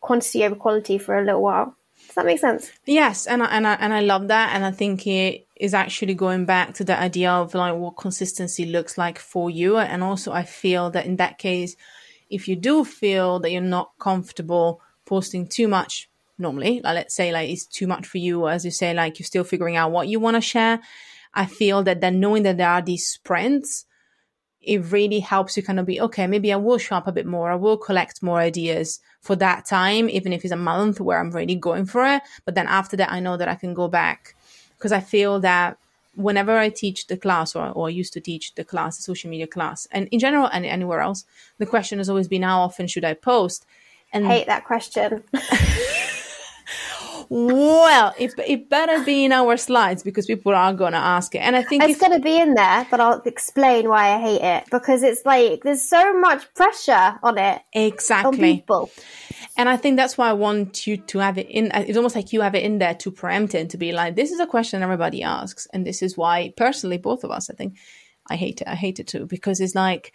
[0.00, 1.76] quantity over quality for a little while.
[2.06, 2.70] Does that make sense?
[2.86, 6.14] Yes, and I, and I, and I love that, and I think it is actually
[6.14, 10.32] going back to the idea of like what consistency looks like for you, and also
[10.32, 11.76] I feel that in that case,
[12.30, 17.32] if you do feel that you're not comfortable posting too much normally, like let's say
[17.32, 20.08] like it's too much for you, as you say, like you're still figuring out what
[20.08, 20.80] you want to share,
[21.34, 23.84] I feel that then knowing that there are these sprints
[24.62, 27.26] it really helps you kind of be okay maybe i will show up a bit
[27.26, 31.18] more i will collect more ideas for that time even if it's a month where
[31.18, 32.22] i'm really going for it.
[32.44, 34.34] But then after that i know that i can go back.
[34.76, 35.78] Because i feel that
[36.14, 39.30] whenever i teach the class or, or I used to teach the class the social
[39.30, 41.24] media class and in general and anywhere else
[41.58, 43.66] the question has always been how often should i post?
[44.12, 45.22] And hate that question
[47.32, 51.38] well, it, it better be in our slides because people are going to ask it.
[51.38, 54.42] And I think it's going to be in there, but I'll explain why I hate
[54.42, 57.62] it because it's like there's so much pressure on it.
[57.72, 58.30] Exactly.
[58.30, 58.90] On people.
[59.56, 61.70] And I think that's why I want you to have it in.
[61.72, 64.32] It's almost like you have it in there to preempt it, to be like, this
[64.32, 65.68] is a question everybody asks.
[65.72, 67.76] And this is why, personally, both of us, I think,
[68.28, 68.66] I hate it.
[68.66, 70.12] I hate it too because it's like,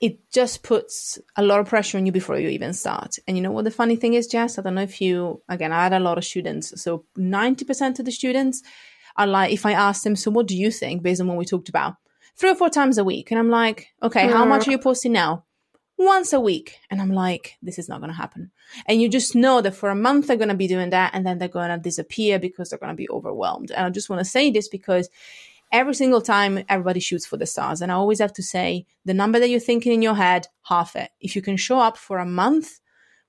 [0.00, 3.16] it just puts a lot of pressure on you before you even start.
[3.26, 4.58] And you know what the funny thing is, Jess?
[4.58, 6.80] I don't know if you, again, I had a lot of students.
[6.80, 8.62] So 90% of the students
[9.16, 11.44] are like, if I ask them, so what do you think based on what we
[11.44, 11.96] talked about?
[12.36, 13.32] Three or four times a week.
[13.32, 15.44] And I'm like, okay, how much are you posting now?
[15.96, 16.76] Once a week.
[16.90, 18.52] And I'm like, this is not going to happen.
[18.86, 21.26] And you just know that for a month they're going to be doing that and
[21.26, 23.72] then they're going to disappear because they're going to be overwhelmed.
[23.72, 25.10] And I just want to say this because
[25.72, 27.80] every single time everybody shoots for the stars.
[27.80, 30.96] And I always have to say the number that you're thinking in your head, half
[30.96, 31.10] it.
[31.20, 32.80] If you can show up for a month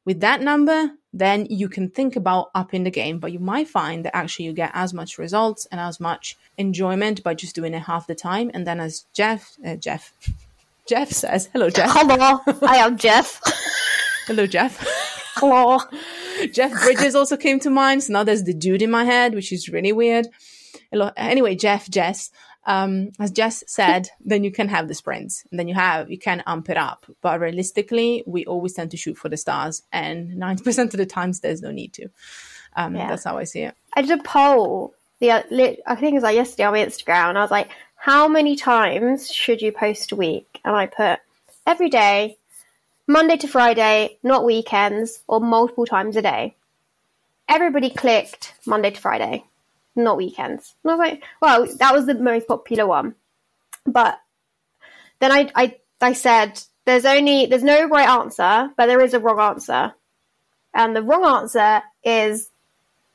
[0.05, 3.19] with that number, then you can think about upping the game.
[3.19, 7.23] But you might find that actually you get as much results and as much enjoyment
[7.23, 8.51] by just doing it half the time.
[8.53, 10.13] And then as Jeff, uh, Jeff,
[10.87, 11.91] Jeff says, hello, Jeff.
[11.91, 13.41] Hello, I am Jeff.
[14.27, 14.83] hello, Jeff.
[15.35, 15.79] Hello.
[16.53, 18.03] Jeff Bridges also came to mind.
[18.03, 20.27] So now there's the dude in my head, which is really weird
[21.17, 22.31] anyway, Jeff, Jess,
[22.65, 26.17] um, as Jess said, then you can have the sprints and then you have, you
[26.17, 27.05] can amp it up.
[27.21, 31.39] But realistically, we always tend to shoot for the stars and 90% of the times
[31.39, 32.09] there's no need to.
[32.75, 33.07] Um, yeah.
[33.09, 33.75] That's how I see it.
[33.93, 35.31] I did a poll the,
[35.85, 38.55] I think it was like yesterday on my Instagram and I was like, how many
[38.55, 40.59] times should you post a week?
[40.63, 41.19] And I put
[41.67, 42.37] every day,
[43.07, 46.55] Monday to Friday, not weekends, or multiple times a day.
[47.49, 49.43] Everybody clicked Monday to Friday
[50.03, 50.75] not weekends.
[50.83, 53.15] And I was like, well, that was the most popular one.
[53.85, 54.19] But
[55.19, 59.19] then I, I, I said, there's only, there's no right answer, but there is a
[59.19, 59.93] wrong answer.
[60.73, 62.49] And the wrong answer is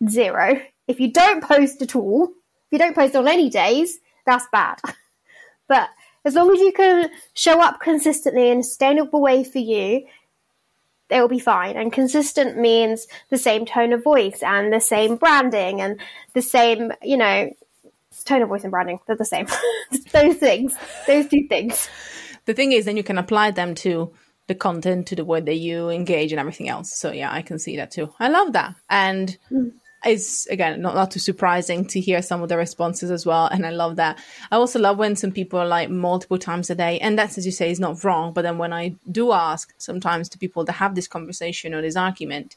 [0.08, 0.60] zero.
[0.86, 4.78] If you don't post at all, if you don't post on any days, that's bad.
[5.68, 5.88] but
[6.24, 10.06] as long as you can show up consistently in a sustainable way for you,
[11.10, 11.76] it will be fine.
[11.76, 16.00] And consistent means the same tone of voice and the same branding and
[16.32, 17.50] the same, you know,
[18.24, 19.00] tone of voice and branding.
[19.06, 19.46] They're the same.
[20.12, 20.74] those things,
[21.06, 21.88] those two things.
[22.46, 24.12] The thing is, then you can apply them to
[24.46, 26.98] the content, to the way that you engage and everything else.
[26.98, 28.12] So yeah, I can see that too.
[28.20, 28.74] I love that.
[28.88, 29.72] And mm
[30.04, 33.66] it's again not, not too surprising to hear some of the responses as well and
[33.66, 34.18] i love that.
[34.50, 37.46] I also love when some people are like multiple times a day and that's as
[37.46, 40.72] you say is not wrong but then when i do ask sometimes to people that
[40.72, 42.56] have this conversation or this argument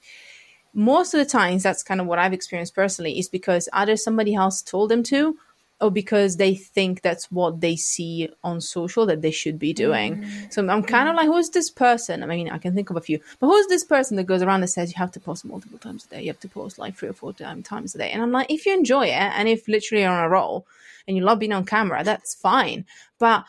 [0.73, 4.35] most of the times that's kind of what i've experienced personally is because either somebody
[4.35, 5.37] else told them to
[5.79, 10.17] or because they think that's what they see on social that they should be doing.
[10.23, 10.53] Mm.
[10.53, 12.23] So I'm kind of like, who's this person?
[12.23, 14.61] I mean, I can think of a few, but who's this person that goes around
[14.61, 16.21] and says you have to post multiple times a day?
[16.21, 18.09] You have to post like three or four times a day.
[18.09, 20.65] And I'm like, if you enjoy it and if literally you're on a roll
[21.07, 22.85] and you love being on camera, that's fine.
[23.19, 23.45] But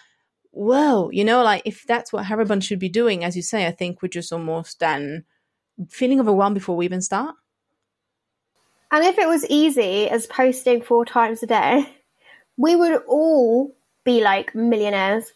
[0.50, 3.70] whoa, you know, like if that's what everyone should be doing, as you say, I
[3.70, 5.24] think we're just almost then
[5.88, 7.34] feeling overwhelmed before we even start.
[8.90, 11.88] And if it was easy as posting four times a day,
[12.58, 15.32] we would all be like millionaires.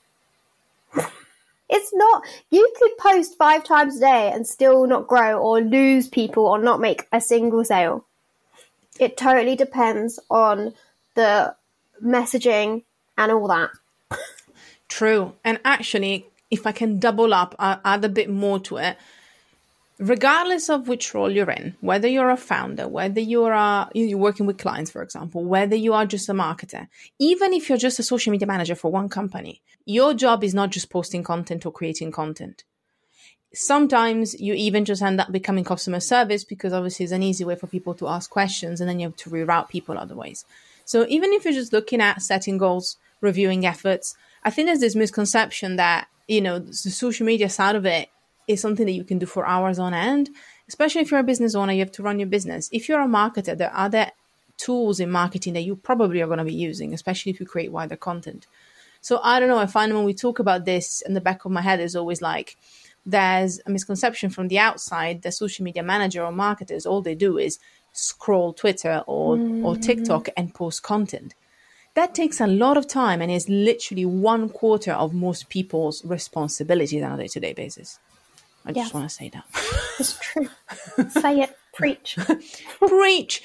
[1.70, 6.08] it's not, you could post five times a day and still not grow or lose
[6.08, 8.04] people or not make a single sale.
[9.00, 10.74] It totally depends on
[11.14, 11.54] the
[12.04, 12.82] messaging
[13.16, 13.70] and all that.
[14.88, 15.32] True.
[15.44, 18.98] And actually, if I can double up, I'll add a bit more to it
[19.98, 24.46] regardless of which role you're in, whether you're a founder, whether you're a, you're working
[24.46, 28.02] with clients, for example, whether you are just a marketer, even if you're just a
[28.02, 32.12] social media manager for one company, your job is not just posting content or creating
[32.12, 32.64] content.
[33.54, 37.54] Sometimes you even just end up becoming customer service because obviously it's an easy way
[37.54, 40.44] for people to ask questions and then you have to reroute people otherwise.
[40.84, 44.96] So even if you're just looking at setting goals, reviewing efforts, I think there's this
[44.96, 48.08] misconception that, you know, the social media side of it
[48.52, 50.30] is something that you can do for hours on end.
[50.68, 52.68] Especially if you're a business owner, you have to run your business.
[52.72, 54.10] If you're a marketer, there are other
[54.56, 57.72] tools in marketing that you probably are going to be using, especially if you create
[57.72, 58.46] wider content.
[59.00, 59.58] So I don't know.
[59.58, 62.22] I find when we talk about this, in the back of my head is always
[62.22, 62.56] like,
[63.04, 67.36] there's a misconception from the outside that social media manager or marketers all they do
[67.36, 67.58] is
[67.92, 69.64] scroll Twitter or mm.
[69.64, 71.34] or TikTok and post content.
[71.94, 77.02] That takes a lot of time and is literally one quarter of most people's responsibilities
[77.02, 77.98] on a day to day basis.
[78.64, 78.84] I yes.
[78.84, 79.44] just want to say that.
[79.98, 80.48] It's true.
[81.20, 81.56] say it.
[81.74, 82.18] Preach.
[82.78, 83.42] Preach.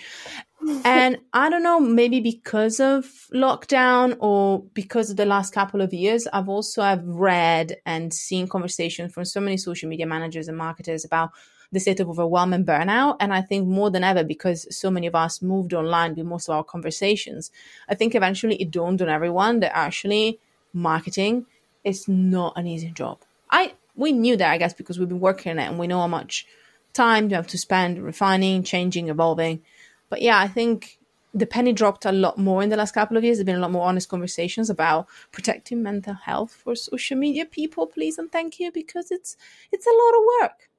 [0.83, 5.93] And I don't know, maybe because of lockdown or because of the last couple of
[5.93, 10.57] years, I've also I've read and seen conversations from so many social media managers and
[10.57, 11.31] marketers about
[11.71, 13.17] the state of overwhelm and burnout.
[13.19, 16.49] And I think more than ever, because so many of us moved online with most
[16.49, 17.51] of our conversations,
[17.87, 20.39] I think eventually it dawned on everyone that actually
[20.73, 21.45] marketing
[21.83, 23.19] is not an easy job.
[23.51, 25.99] I we knew that, I guess, because we've been working on it and we know
[25.99, 26.45] how much
[26.93, 29.61] time you have to spend refining, changing, evolving.
[30.09, 30.97] But yeah, I think
[31.33, 33.37] the penny dropped a lot more in the last couple of years.
[33.37, 37.87] There's been a lot more honest conversations about protecting mental health for social media people,
[37.87, 39.35] please and thank you, because it's
[39.71, 40.69] it's a lot of work.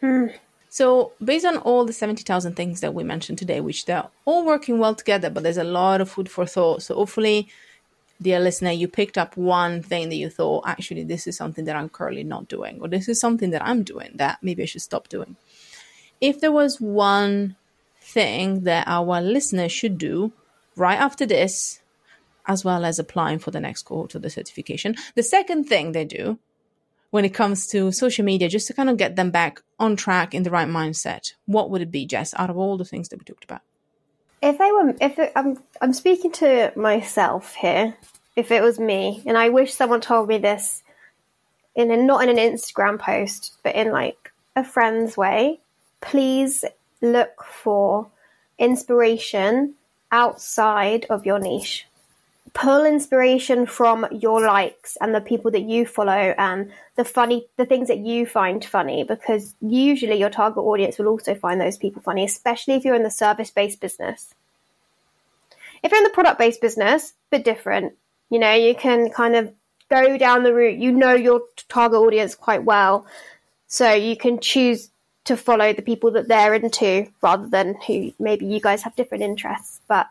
[0.00, 0.36] Hmm.
[0.68, 4.78] So, based on all the 70,000 things that we mentioned today, which they're all working
[4.78, 6.82] well together, but there's a lot of food for thought.
[6.82, 7.48] So, hopefully,
[8.20, 11.76] dear listener, you picked up one thing that you thought, actually, this is something that
[11.76, 14.82] I'm currently not doing, or this is something that I'm doing that maybe I should
[14.82, 15.36] stop doing.
[16.20, 17.56] If there was one
[18.00, 20.32] thing that our listeners should do
[20.76, 21.80] right after this,
[22.46, 26.04] as well as applying for the next cohort of the certification, the second thing they
[26.04, 26.38] do
[27.10, 30.34] when it comes to social media, just to kind of get them back on track
[30.34, 33.18] in the right mindset, what would it be, Jess, out of all the things that
[33.18, 33.62] we talked about?
[34.42, 37.96] If they were, if it, I'm, I'm speaking to myself here.
[38.34, 40.82] If it was me, and I wish someone told me this
[41.74, 45.60] in a, not in an Instagram post, but in like a friend's way,
[46.00, 46.64] please
[47.00, 48.08] look for
[48.58, 49.74] inspiration
[50.12, 51.86] outside of your niche
[52.56, 57.66] pull inspiration from your likes and the people that you follow and the funny the
[57.66, 62.00] things that you find funny because usually your target audience will also find those people
[62.00, 64.34] funny especially if you're in the service based business.
[65.82, 67.92] If you're in the product based business bit different.
[68.30, 69.52] You know you can kind of
[69.90, 70.78] go down the route.
[70.78, 73.06] You know your target audience quite well.
[73.66, 74.90] So you can choose
[75.24, 79.24] to follow the people that they're into rather than who maybe you guys have different
[79.24, 79.80] interests.
[79.88, 80.08] But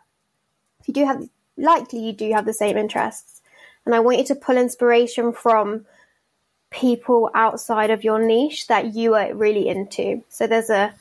[0.80, 3.42] if you do have likely you do have the same interests.
[3.84, 5.86] And I want you to pull inspiration from
[6.70, 10.22] people outside of your niche that you are really into.
[10.28, 10.92] So there's a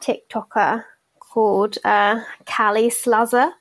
[0.00, 0.84] TikToker
[1.18, 3.52] called uh, Callie Sluzzer.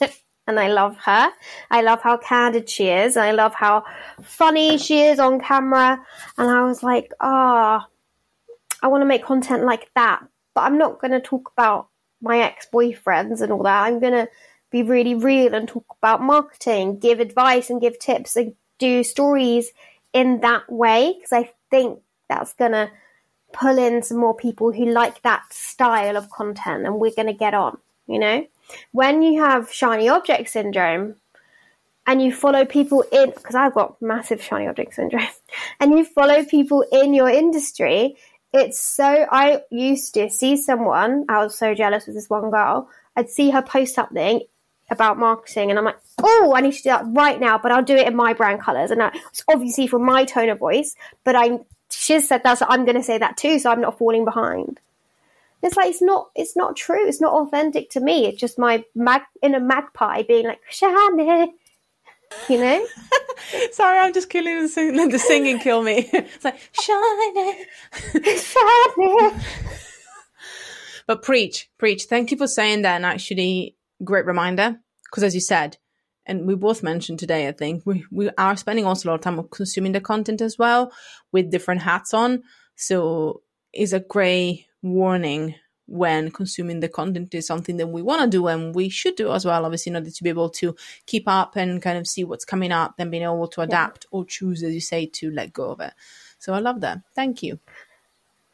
[0.46, 1.30] and I love her.
[1.70, 3.16] I love how candid she is.
[3.16, 3.84] I love how
[4.22, 6.04] funny she is on camera.
[6.38, 10.22] And I was like, ah, oh, I want to make content like that.
[10.54, 11.88] But I'm not going to talk about
[12.20, 13.84] my ex boyfriends and all that.
[13.84, 14.28] I'm going to
[14.72, 19.70] be really real and talk about marketing, give advice and give tips and do stories
[20.12, 22.90] in that way because I think that's going to
[23.52, 27.34] pull in some more people who like that style of content and we're going to
[27.34, 28.46] get on, you know?
[28.92, 31.16] When you have shiny object syndrome
[32.06, 35.28] and you follow people in, because I've got massive shiny object syndrome,
[35.80, 38.16] and you follow people in your industry,
[38.54, 42.88] it's so, I used to see someone, I was so jealous of this one girl,
[43.16, 44.40] I'd see her post something
[44.92, 47.82] about marketing and I'm like, oh, I need to do that right now, but I'll
[47.82, 48.90] do it in my brand colors.
[48.90, 51.58] And it's obviously from my tone of voice, but I,
[51.90, 53.58] she's said that, so I'm going to say that too.
[53.58, 54.78] So I'm not falling behind.
[55.62, 57.08] It's like, it's not, it's not true.
[57.08, 58.26] It's not authentic to me.
[58.26, 61.48] It's just my mag, inner magpie being like, Shani.
[62.48, 62.86] You know?
[63.72, 65.58] Sorry, I'm just killing the, sing- the singing.
[65.58, 66.08] Kill me.
[66.14, 67.66] It's like shining.
[68.24, 69.40] Shining.
[71.06, 72.04] But preach, preach.
[72.04, 72.96] Thank you for saying that.
[72.96, 74.80] And actually, great reminder.
[75.04, 75.78] Because as you said,
[76.24, 79.20] and we both mentioned today, I think we, we are spending also a lot of
[79.22, 80.92] time consuming the content as well
[81.32, 82.42] with different hats on.
[82.76, 83.42] So
[83.72, 85.54] it's a great warning
[85.86, 89.32] when consuming the content is something that we want to do and we should do
[89.32, 90.74] as well, obviously, in order to be able to
[91.06, 94.24] keep up and kind of see what's coming up and being able to adapt or
[94.24, 95.92] choose, as you say, to let go of it.
[96.38, 97.00] So I love that.
[97.14, 97.58] Thank you.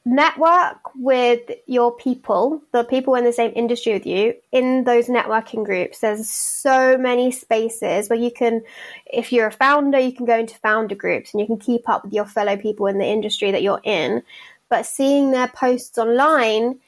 [0.04, 5.64] Network with your people, the people in the same industry with you, in those networking
[5.64, 6.00] groups.
[6.00, 8.62] There's so many spaces where you can,
[9.06, 12.04] if you're a founder, you can go into founder groups and you can keep up
[12.04, 14.22] with your fellow people in the industry that you're in.
[14.70, 16.78] But seeing their posts online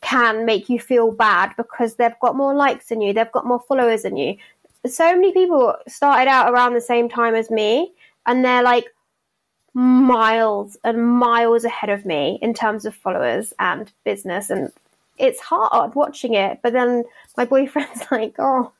[0.00, 3.60] can make you feel bad because they've got more likes than you, they've got more
[3.60, 4.36] followers than you.
[4.86, 7.92] So many people started out around the same time as me
[8.26, 8.86] and they're like,
[9.78, 14.72] miles and miles ahead of me in terms of followers and business and
[15.18, 17.04] it's hard watching it but then
[17.36, 18.72] my boyfriend's like oh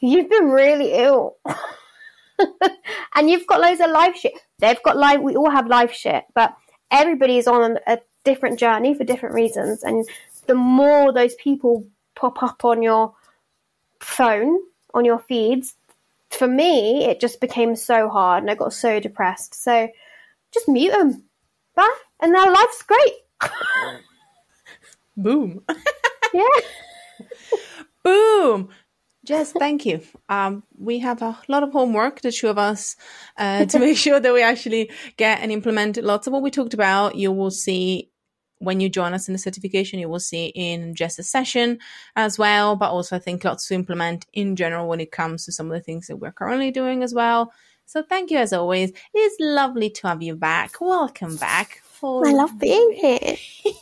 [0.00, 1.36] you've been really ill.
[3.16, 4.32] And you've got loads of life shit.
[4.58, 6.54] They've got life we all have life shit but
[6.90, 10.06] everybody's on a different journey for different reasons and
[10.46, 11.86] the more those people
[12.16, 13.14] pop up on your
[14.00, 14.58] phone
[14.92, 15.74] on your feeds
[16.28, 19.54] for me it just became so hard and i got so depressed.
[19.54, 19.88] So
[20.54, 21.24] just mute them.
[21.74, 21.96] Bye.
[22.20, 23.50] And their life's great.
[25.16, 25.64] Boom.
[26.34, 26.44] yeah.
[28.02, 28.70] Boom.
[29.24, 30.02] Jess, thank you.
[30.28, 32.94] Um, we have a lot of homework, the two of us,
[33.38, 36.74] uh, to make sure that we actually get and implement lots of what we talked
[36.74, 37.16] about.
[37.16, 38.10] You will see
[38.58, 41.78] when you join us in the certification, you will see in Jess's session
[42.16, 45.52] as well, but also I think lots to implement in general when it comes to
[45.52, 47.52] some of the things that we're currently doing as well.
[47.86, 48.92] So thank you as always.
[49.12, 50.80] It's lovely to have you back.
[50.80, 51.82] Welcome back.
[52.02, 53.36] I love being here.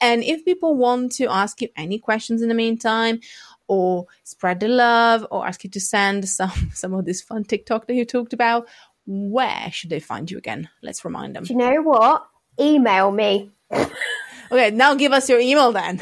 [0.00, 3.20] and if people want to ask you any questions in the meantime,
[3.66, 7.86] or spread the love, or ask you to send some some of this fun TikTok
[7.86, 8.68] that you talked about,
[9.06, 10.68] where should they find you again?
[10.82, 11.44] Let's remind them.
[11.44, 12.26] Do you know what?
[12.60, 13.50] Email me.
[13.72, 16.00] okay, now give us your email then.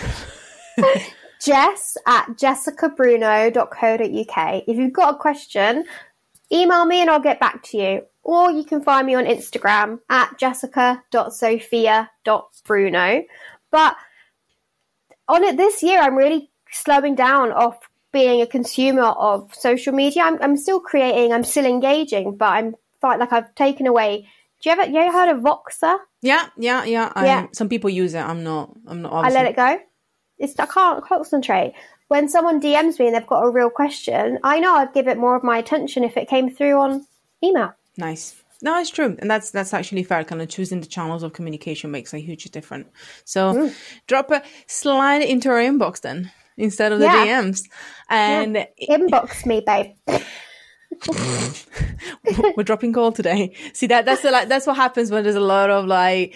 [1.40, 4.62] Jess at jessicabruno.co.uk.
[4.66, 5.84] If you've got a question,
[6.52, 8.02] email me and I'll get back to you.
[8.22, 13.22] Or you can find me on Instagram at jessica.sophia.bruno.
[13.70, 13.96] But
[15.28, 17.78] on it this year, I'm really slowing down off
[18.12, 20.22] being a consumer of social media.
[20.22, 24.28] I'm, I'm still creating, I'm still engaging, but I'm like I've taken away.
[24.62, 25.98] Do you ever you ever heard of Voxer?
[26.22, 27.12] Yeah, yeah, yeah.
[27.14, 27.46] I, Yeah.
[27.52, 28.20] Some people use it.
[28.20, 28.74] I'm not.
[28.86, 29.12] I'm not.
[29.12, 29.78] I let it go.
[30.38, 31.74] It's I can't concentrate.
[32.08, 35.18] When someone DMs me and they've got a real question, I know I'd give it
[35.18, 37.06] more of my attention if it came through on
[37.42, 37.72] email.
[37.96, 38.40] Nice.
[38.62, 40.24] No, it's true, and that's that's actually fair.
[40.24, 42.88] Kind of choosing the channels of communication makes a huge difference.
[43.24, 43.74] So, Mm.
[44.06, 47.26] drop a slide into our inbox then instead of the Yeah.
[47.26, 47.68] DMs,
[48.08, 49.94] and Inbox me, babe.
[52.56, 53.54] we're dropping call today.
[53.74, 56.34] See that that's the, like that's what happens when there's a lot of like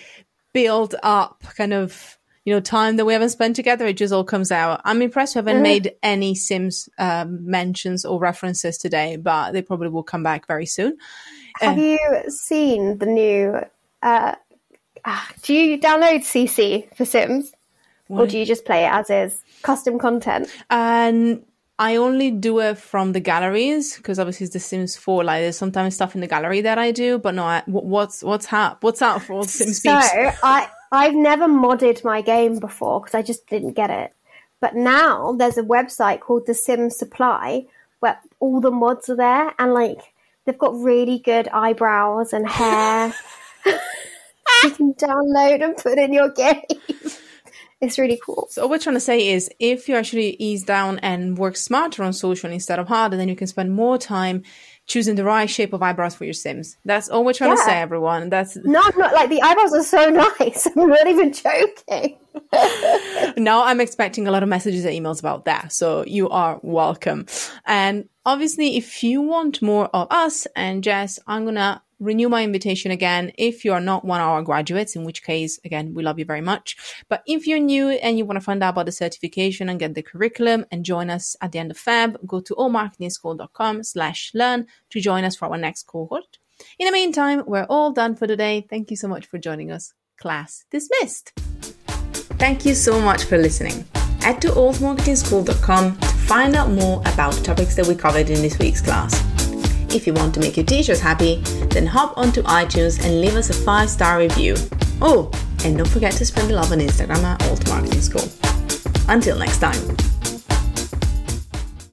[0.52, 3.86] build up kind of you know time that we haven't spent together.
[3.86, 4.80] It just all comes out.
[4.84, 5.34] I'm impressed.
[5.34, 5.62] We haven't Mhm.
[5.62, 10.66] made any Sims um, mentions or references today, but they probably will come back very
[10.66, 10.96] soon.
[11.60, 11.98] Have Uh, you
[12.30, 13.60] seen the new?
[14.02, 14.34] Uh,
[15.04, 17.52] ah, do you download CC for Sims,
[18.08, 20.48] or do you just play it as is, custom content?
[20.70, 21.44] And
[21.78, 25.24] I only do it from the galleries because obviously it's The Sims 4.
[25.24, 28.46] Like there's sometimes stuff in the gallery that I do, but no, I, what's what's
[28.46, 30.36] hap- What's up for all the Sims So peeps?
[30.42, 34.12] I I've never modded my game before because I just didn't get it.
[34.60, 37.66] But now there's a website called The Sim Supply
[38.00, 40.00] where all the mods are there and like
[40.44, 43.14] they've got really good eyebrows and hair.
[44.64, 46.62] you can download and put in your game.
[47.80, 48.46] it's really cool.
[48.50, 52.02] So what we're trying to say is, if you actually ease down and work smarter
[52.02, 54.42] on social instead of harder, then you can spend more time
[54.90, 56.76] choosing the right shape of eyebrows for your Sims.
[56.84, 58.28] That's all we're trying to say, everyone.
[58.28, 60.10] That's No, I'm not like the eyebrows are so
[60.40, 60.66] nice.
[60.66, 62.18] I'm not even joking.
[63.42, 65.72] now I'm expecting a lot of messages and emails about that.
[65.72, 67.26] So you are welcome.
[67.66, 72.90] And obviously, if you want more of us and Jess, I'm to renew my invitation
[72.90, 73.32] again.
[73.38, 76.24] If you are not one of our graduates, in which case, again, we love you
[76.24, 76.76] very much.
[77.08, 79.94] But if you're new and you want to find out about the certification and get
[79.94, 84.66] the curriculum and join us at the end of Feb, go to altmarketingschool.com slash learn
[84.90, 86.38] to join us for our next cohort.
[86.78, 88.66] In the meantime, we're all done for today.
[88.68, 89.94] Thank you so much for joining us.
[90.18, 91.32] Class dismissed.
[92.38, 93.84] Thank you so much for listening.
[94.20, 98.80] Head to altmarketingschool.com to find out more about topics that we covered in this week's
[98.80, 99.29] class.
[99.94, 101.36] If you want to make your teachers happy,
[101.70, 104.54] then hop onto iTunes and leave us a five star review.
[105.00, 105.30] Oh,
[105.64, 108.28] and don't forget to spread the love on Instagram at Alt Marketing School.
[109.08, 110.19] Until next time.